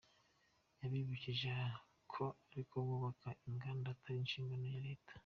Yabibukije 0.81 1.51
ko 2.11 2.23
ariko 2.51 2.75
kubaka 2.89 3.29
inganda 3.49 3.87
atari 3.93 4.17
inshingano 4.21 4.65
ya 4.75 4.81
Leta. 4.87 5.13